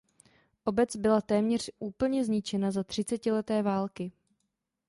[0.65, 4.11] Obec byla téměř úplně zničena za třicetileté války.